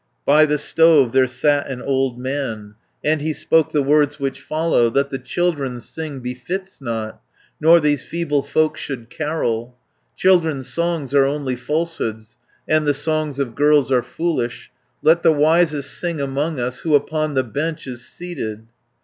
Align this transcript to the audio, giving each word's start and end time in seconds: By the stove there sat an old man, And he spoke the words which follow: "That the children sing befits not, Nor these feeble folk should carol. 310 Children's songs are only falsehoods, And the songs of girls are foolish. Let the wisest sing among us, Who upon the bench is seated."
By 0.25 0.47
the 0.47 0.57
stove 0.57 1.11
there 1.11 1.27
sat 1.27 1.67
an 1.67 1.79
old 1.79 2.17
man, 2.17 2.73
And 3.03 3.21
he 3.21 3.33
spoke 3.33 3.69
the 3.71 3.83
words 3.83 4.19
which 4.19 4.41
follow: 4.41 4.89
"That 4.89 5.11
the 5.11 5.19
children 5.19 5.79
sing 5.79 6.21
befits 6.21 6.81
not, 6.81 7.21
Nor 7.59 7.79
these 7.79 8.01
feeble 8.01 8.41
folk 8.41 8.77
should 8.77 9.11
carol. 9.11 9.77
310 10.17 10.17
Children's 10.17 10.67
songs 10.73 11.13
are 11.13 11.25
only 11.25 11.55
falsehoods, 11.55 12.39
And 12.67 12.87
the 12.87 12.95
songs 12.95 13.37
of 13.37 13.53
girls 13.53 13.91
are 13.91 14.01
foolish. 14.01 14.71
Let 15.03 15.21
the 15.21 15.31
wisest 15.33 15.93
sing 15.93 16.19
among 16.19 16.59
us, 16.59 16.79
Who 16.79 16.95
upon 16.95 17.35
the 17.35 17.43
bench 17.43 17.85
is 17.85 18.03
seated." 18.03 18.63